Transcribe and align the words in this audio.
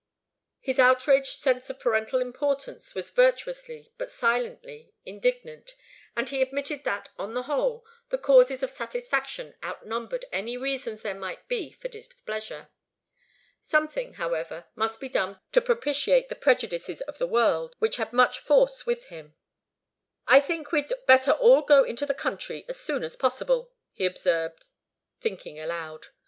His 0.59 0.79
outraged 0.79 1.37
sense 1.41 1.69
of 1.69 1.79
parental 1.79 2.19
importance 2.19 2.95
was 2.95 3.11
virtuously, 3.11 3.93
but 3.99 4.09
silently, 4.09 4.95
indignant, 5.05 5.75
and 6.15 6.27
he 6.27 6.41
admitted 6.41 6.85
that, 6.85 7.09
on 7.19 7.35
the 7.35 7.43
whole, 7.43 7.85
the 8.09 8.17
causes 8.17 8.63
of 8.63 8.71
satisfaction 8.71 9.53
outnumbered 9.63 10.25
any 10.31 10.57
reasons 10.57 11.03
there 11.03 11.13
might 11.13 11.47
be 11.47 11.69
for 11.73 11.87
displeasure. 11.87 12.69
Something, 13.59 14.15
however, 14.15 14.65
must 14.73 14.99
be 14.99 15.07
done 15.07 15.39
to 15.51 15.61
propitiate 15.61 16.29
the 16.29 16.35
prejudices 16.35 17.01
of 17.01 17.19
the 17.19 17.27
world, 17.27 17.75
which 17.77 17.97
had 17.97 18.11
much 18.11 18.39
force 18.39 18.87
with 18.87 19.03
him. 19.09 19.35
"I 20.25 20.39
think 20.39 20.71
we'd 20.71 20.91
better 21.05 21.29
all 21.33 21.61
go 21.61 21.83
into 21.83 22.07
the 22.07 22.15
country 22.15 22.65
as 22.67 22.79
soon 22.79 23.03
as 23.03 23.15
possible," 23.15 23.71
he 23.93 24.07
observed, 24.07 24.65
thinking 25.19 25.59
aloud. 25.59 26.07